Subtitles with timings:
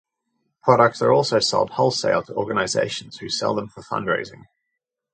[0.63, 4.45] Products are also sold wholesale to organizations who sell them for fundraising.